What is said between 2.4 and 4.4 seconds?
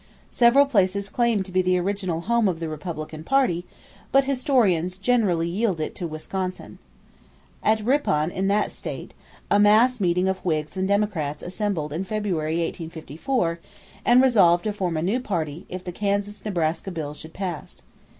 of the Republican party; but